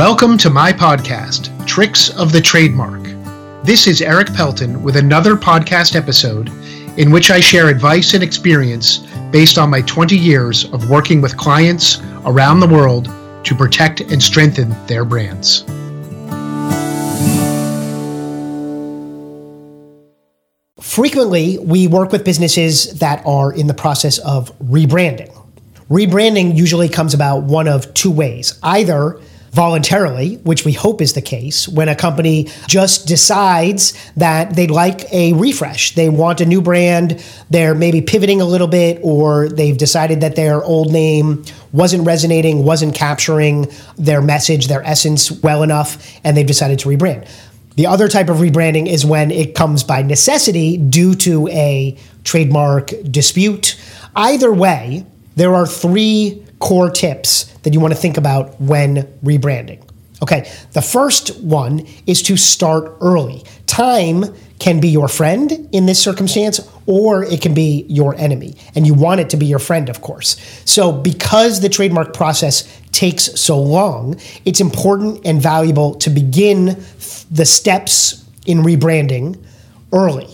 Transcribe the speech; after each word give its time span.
Welcome 0.00 0.38
to 0.38 0.48
my 0.48 0.72
podcast, 0.72 1.50
Tricks 1.66 2.08
of 2.18 2.32
the 2.32 2.40
Trademark. 2.40 3.02
This 3.62 3.86
is 3.86 4.00
Erik 4.00 4.32
Pelton 4.32 4.82
with 4.82 4.96
another 4.96 5.36
podcast 5.36 5.94
episode 5.94 6.48
in 6.98 7.10
which 7.10 7.30
I 7.30 7.38
share 7.38 7.68
advice 7.68 8.14
and 8.14 8.22
experience 8.24 9.00
based 9.30 9.58
on 9.58 9.68
my 9.68 9.82
20 9.82 10.16
years 10.16 10.64
of 10.72 10.88
working 10.88 11.20
with 11.20 11.36
clients 11.36 12.00
around 12.24 12.60
the 12.60 12.66
world 12.66 13.10
to 13.44 13.54
protect 13.54 14.00
and 14.00 14.22
strengthen 14.22 14.70
their 14.86 15.04
brands. 15.04 15.64
Frequently, 20.80 21.58
we 21.58 21.88
work 21.88 22.10
with 22.10 22.24
businesses 22.24 22.98
that 23.00 23.22
are 23.26 23.52
in 23.52 23.66
the 23.66 23.74
process 23.74 24.16
of 24.20 24.50
rebranding. 24.60 25.30
Rebranding 25.90 26.56
usually 26.56 26.88
comes 26.88 27.12
about 27.12 27.42
one 27.42 27.68
of 27.68 27.92
two 27.92 28.10
ways. 28.10 28.58
Either 28.62 29.20
voluntarily, 29.52 30.36
which 30.36 30.64
we 30.64 30.72
hope 30.72 31.00
is 31.00 31.14
the 31.14 31.22
case, 31.22 31.68
when 31.68 31.88
a 31.88 31.96
company 31.96 32.48
just 32.68 33.08
decides 33.08 33.94
that 34.14 34.54
they'd 34.54 34.70
like 34.70 35.12
a 35.12 35.32
refresh. 35.32 35.94
They 35.94 36.08
want 36.08 36.40
a 36.40 36.46
new 36.46 36.62
brand, 36.62 37.22
they're 37.50 37.74
maybe 37.74 38.00
pivoting 38.00 38.40
a 38.40 38.44
little 38.44 38.68
bit, 38.68 39.00
or 39.02 39.48
they've 39.48 39.76
decided 39.76 40.20
that 40.20 40.36
their 40.36 40.62
old 40.62 40.92
name 40.92 41.44
wasn't 41.72 42.06
resonating, 42.06 42.64
wasn't 42.64 42.94
capturing 42.94 43.70
their 43.98 44.22
message, 44.22 44.68
their 44.68 44.82
essence 44.84 45.30
well 45.30 45.62
enough, 45.62 46.18
and 46.24 46.36
they've 46.36 46.46
decided 46.46 46.78
to 46.80 46.88
rebrand. 46.88 47.28
The 47.76 47.86
other 47.86 48.08
type 48.08 48.28
of 48.28 48.38
rebranding 48.38 48.88
is 48.88 49.06
when 49.06 49.30
it 49.30 49.54
comes 49.54 49.84
by 49.84 50.02
necessity 50.02 50.76
due 50.76 51.14
to 51.16 51.48
a 51.48 51.96
trademark 52.24 52.90
dispute. 53.10 53.80
Either 54.14 54.52
way, 54.52 55.06
there 55.36 55.54
are 55.54 55.66
three 55.66 56.44
core 56.60 56.90
tips 56.90 57.44
that 57.62 57.74
you 57.74 57.80
want 57.80 57.92
to 57.92 57.98
think 57.98 58.16
about 58.16 58.60
when 58.60 59.02
rebranding. 59.24 59.82
Okay, 60.22 60.50
the 60.72 60.82
first 60.82 61.40
one 61.40 61.86
is 62.06 62.22
to 62.22 62.36
start 62.36 62.96
early. 63.00 63.42
Time 63.66 64.24
can 64.58 64.78
be 64.78 64.88
your 64.88 65.08
friend 65.08 65.68
in 65.72 65.86
this 65.86 65.98
circumstance, 66.00 66.60
or 66.84 67.24
it 67.24 67.40
can 67.40 67.54
be 67.54 67.86
your 67.88 68.14
enemy. 68.16 68.54
And 68.74 68.86
you 68.86 68.92
want 68.92 69.20
it 69.20 69.30
to 69.30 69.38
be 69.38 69.46
your 69.46 69.58
friend, 69.58 69.88
of 69.88 70.02
course. 70.02 70.36
So, 70.66 70.92
because 70.92 71.60
the 71.60 71.70
trademark 71.70 72.12
process 72.12 72.80
takes 72.92 73.40
so 73.40 73.58
long, 73.58 74.20
it's 74.44 74.60
important 74.60 75.22
and 75.24 75.40
valuable 75.40 75.94
to 75.94 76.10
begin 76.10 76.84
the 77.30 77.46
steps 77.46 78.26
in 78.44 78.58
rebranding 78.58 79.42
early. 79.92 80.28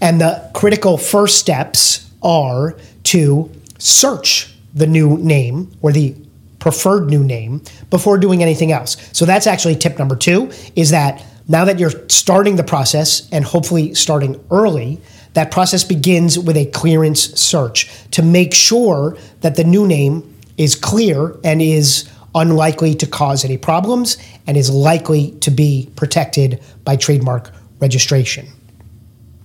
And 0.00 0.18
the 0.18 0.50
critical 0.54 0.96
first 0.96 1.36
steps 1.36 2.10
are 2.22 2.78
to 3.04 3.50
search 3.78 4.55
the 4.76 4.86
new 4.86 5.16
name 5.18 5.72
or 5.82 5.90
the 5.90 6.14
preferred 6.60 7.08
new 7.08 7.24
name 7.24 7.62
before 7.90 8.18
doing 8.18 8.42
anything 8.42 8.70
else. 8.70 8.96
So 9.12 9.24
that's 9.24 9.46
actually 9.46 9.76
tip 9.76 9.98
number 9.98 10.14
2 10.14 10.50
is 10.76 10.90
that 10.90 11.24
now 11.48 11.64
that 11.64 11.78
you're 11.78 11.92
starting 12.08 12.56
the 12.56 12.64
process 12.64 13.28
and 13.32 13.44
hopefully 13.44 13.94
starting 13.94 14.42
early, 14.50 15.00
that 15.34 15.50
process 15.50 15.84
begins 15.84 16.38
with 16.38 16.56
a 16.56 16.66
clearance 16.66 17.20
search 17.40 17.88
to 18.10 18.22
make 18.22 18.52
sure 18.52 19.16
that 19.40 19.56
the 19.56 19.64
new 19.64 19.86
name 19.86 20.34
is 20.56 20.74
clear 20.74 21.36
and 21.44 21.62
is 21.62 22.08
unlikely 22.34 22.94
to 22.96 23.06
cause 23.06 23.44
any 23.44 23.56
problems 23.56 24.18
and 24.46 24.56
is 24.56 24.70
likely 24.70 25.30
to 25.40 25.50
be 25.50 25.90
protected 25.96 26.60
by 26.84 26.96
trademark 26.96 27.50
registration. 27.80 28.46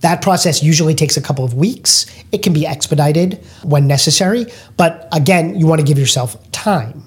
That 0.02 0.20
process 0.20 0.62
usually 0.62 0.94
takes 0.94 1.16
a 1.16 1.22
couple 1.22 1.44
of 1.44 1.54
weeks. 1.54 2.06
It 2.32 2.42
can 2.42 2.52
be 2.52 2.66
expedited 2.66 3.44
when 3.62 3.86
necessary, 3.86 4.46
but 4.76 5.08
again, 5.12 5.58
you 5.58 5.66
want 5.66 5.80
to 5.80 5.86
give 5.86 5.98
yourself 5.98 6.36
time. 6.52 7.04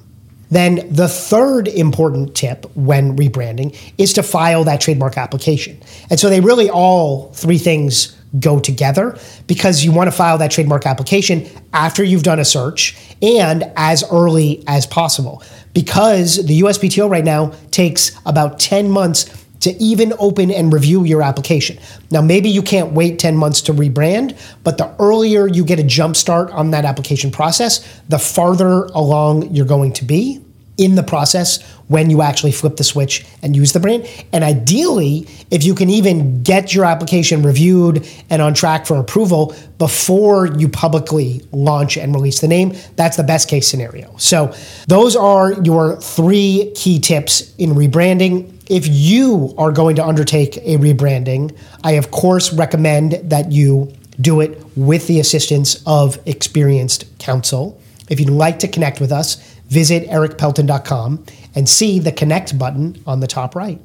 Then 0.49 0.87
the 0.89 1.07
third 1.07 1.67
important 1.67 2.35
tip 2.35 2.65
when 2.75 3.17
rebranding 3.17 3.77
is 3.97 4.13
to 4.13 4.23
file 4.23 4.63
that 4.63 4.79
trademark 4.79 5.17
application. 5.17 5.81
And 6.09 6.19
so 6.19 6.29
they 6.29 6.39
really 6.39 6.69
all 6.69 7.31
three 7.33 7.57
things 7.57 8.15
go 8.39 8.59
together 8.59 9.17
because 9.47 9.83
you 9.83 9.91
want 9.91 10.07
to 10.07 10.11
file 10.11 10.37
that 10.37 10.51
trademark 10.51 10.85
application 10.85 11.47
after 11.73 12.03
you've 12.03 12.23
done 12.23 12.39
a 12.39 12.45
search 12.45 12.97
and 13.21 13.71
as 13.75 14.03
early 14.11 14.63
as 14.67 14.85
possible. 14.85 15.41
Because 15.73 16.45
the 16.45 16.61
USPTO 16.61 17.09
right 17.09 17.23
now 17.23 17.53
takes 17.71 18.17
about 18.25 18.59
10 18.59 18.89
months 18.89 19.44
to 19.65 19.83
even 19.83 20.13
open 20.19 20.51
and 20.51 20.71
review 20.71 21.03
your 21.03 21.21
application. 21.21 21.77
Now, 22.11 22.21
maybe 22.21 22.49
you 22.49 22.61
can't 22.61 22.93
wait 22.93 23.19
10 23.19 23.35
months 23.35 23.61
to 23.61 23.73
rebrand, 23.73 24.37
but 24.63 24.77
the 24.77 24.95
earlier 24.99 25.47
you 25.47 25.65
get 25.65 25.79
a 25.79 25.83
jump 25.83 26.15
start 26.15 26.51
on 26.51 26.71
that 26.71 26.85
application 26.85 27.31
process, 27.31 28.01
the 28.07 28.19
farther 28.19 28.85
along 28.93 29.53
you're 29.53 29.65
going 29.65 29.91
to 29.93 30.05
be 30.05 30.44
in 30.77 30.95
the 30.95 31.03
process 31.03 31.61
when 31.87 32.09
you 32.09 32.21
actually 32.21 32.51
flip 32.51 32.77
the 32.77 32.83
switch 32.83 33.25
and 33.41 33.55
use 33.55 33.73
the 33.73 33.79
brand. 33.79 34.07
And 34.33 34.43
ideally, 34.43 35.27
if 35.51 35.63
you 35.63 35.75
can 35.75 35.89
even 35.89 36.43
get 36.43 36.73
your 36.73 36.85
application 36.85 37.43
reviewed 37.43 38.07
and 38.29 38.41
on 38.41 38.53
track 38.53 38.85
for 38.85 38.97
approval 38.97 39.55
before 39.77 40.47
you 40.47 40.67
publicly 40.67 41.41
launch 41.51 41.97
and 41.97 42.13
release 42.13 42.41
the 42.41 42.47
name, 42.47 42.73
that's 42.95 43.17
the 43.17 43.23
best 43.23 43.49
case 43.49 43.67
scenario. 43.67 44.15
So, 44.17 44.53
those 44.87 45.15
are 45.15 45.53
your 45.63 45.97
three 45.97 46.71
key 46.75 46.99
tips 46.99 47.53
in 47.57 47.71
rebranding. 47.71 48.51
If 48.67 48.87
you 48.87 49.53
are 49.57 49.71
going 49.71 49.95
to 49.97 50.05
undertake 50.05 50.57
a 50.57 50.77
rebranding, 50.77 51.55
I 51.83 51.93
of 51.93 52.11
course 52.11 52.51
recommend 52.51 53.13
that 53.29 53.51
you 53.51 53.93
do 54.19 54.41
it 54.41 54.63
with 54.75 55.07
the 55.07 55.19
assistance 55.19 55.83
of 55.85 56.19
experienced 56.25 57.05
counsel. 57.19 57.79
If 58.09 58.19
you'd 58.19 58.29
like 58.29 58.59
to 58.59 58.67
connect 58.67 58.99
with 58.99 59.11
us, 59.11 59.35
visit 59.67 60.07
erikpelton.com 60.09 61.25
and 61.55 61.67
see 61.67 61.99
the 61.99 62.11
connect 62.11 62.57
button 62.57 63.01
on 63.07 63.19
the 63.19 63.27
top 63.27 63.55
right. 63.55 63.81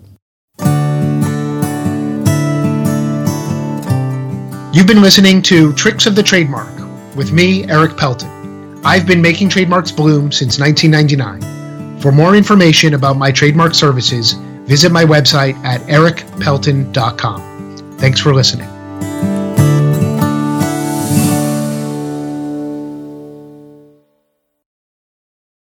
You've 4.72 4.86
been 4.86 5.03
listening 5.03 5.42
to 5.42 5.72
Tricks 5.72 6.06
of 6.06 6.14
the 6.14 6.22
Trademark 6.22 6.70
with 7.16 7.32
me, 7.32 7.69
Erik 7.69 7.97
Pelton. 7.97 8.81
I've 8.84 9.06
been 9.06 9.20
making 9.20 9.48
trademarks 9.48 9.91
bloom 9.91 10.31
since 10.31 10.60
1999. 10.60 12.00
For 12.00 12.12
more 12.12 12.37
information 12.37 12.94
about 12.94 13.16
my 13.16 13.32
trademark 13.32 13.75
services, 13.75 14.34
visit 14.64 14.92
my 14.92 15.04
website 15.04 15.56
at 15.64 15.81
erikpelton.com. 15.82 17.97
Thanks 17.98 18.20
for 18.20 18.32
listening. 18.32 18.79